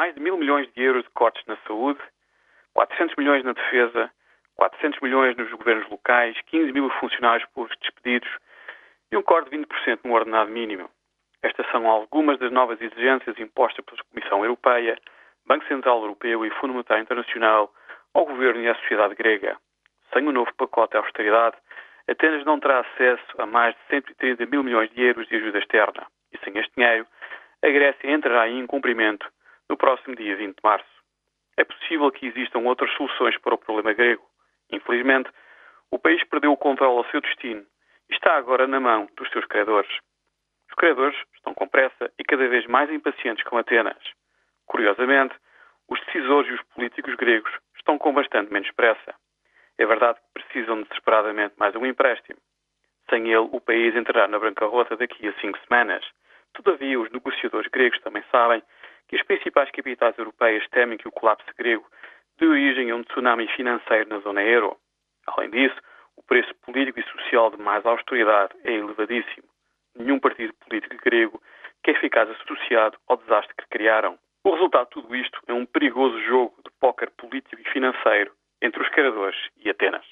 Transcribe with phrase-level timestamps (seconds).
[0.00, 2.00] mais de mil milhões de euros de cortes na saúde,
[2.72, 4.10] 400 milhões na defesa,
[4.56, 8.30] 400 milhões nos governos locais, 15 mil funcionários públicos despedidos
[9.12, 10.88] e um corte de 20% no ordenado mínimo.
[11.42, 14.96] Estas são algumas das novas exigências impostas pela Comissão Europeia,
[15.44, 17.70] Banco Central Europeu e Fundo Monetário Internacional
[18.14, 19.58] ao governo e à sociedade grega.
[20.14, 21.58] Sem o novo pacote de austeridade,
[22.08, 26.06] Atenas não terá acesso a mais de 130 mil milhões de euros de ajuda externa.
[26.32, 27.06] E sem este dinheiro,
[27.62, 29.30] a Grécia entrará em incumprimento
[29.70, 31.00] no próximo dia 20 de março.
[31.56, 34.26] É possível que existam outras soluções para o problema grego.
[34.72, 35.30] Infelizmente,
[35.92, 37.64] o país perdeu o controle ao seu destino
[38.10, 39.90] e está agora na mão dos seus credores.
[40.68, 44.02] Os credores estão com pressa e cada vez mais impacientes com Atenas.
[44.66, 45.34] Curiosamente,
[45.88, 49.14] os decisores e os políticos gregos estão com bastante menos pressa.
[49.78, 52.40] É verdade que precisam desesperadamente mais um empréstimo.
[53.08, 56.04] Sem ele, o país entrará na bancarrota daqui a cinco semanas.
[56.54, 58.62] Todavia, os negociadores gregos também sabem
[59.10, 61.84] que as principais capitais europeias temem que o colapso grego
[62.38, 64.76] dê origem a um tsunami financeiro na zona euro.
[65.26, 65.74] Além disso,
[66.16, 69.48] o preço político e social de mais austeridade é elevadíssimo.
[69.96, 71.42] Nenhum partido político grego
[71.82, 74.16] quer ficar associado ao desastre que criaram.
[74.44, 78.30] O resultado de tudo isto é um perigoso jogo de póquer político e financeiro
[78.62, 80.06] entre os credores e Atenas.